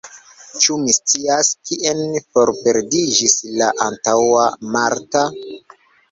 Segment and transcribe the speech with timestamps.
[0.61, 1.99] Ĉu mi scias, kien
[2.37, 5.23] forperdiĝis la antaŭa Marta?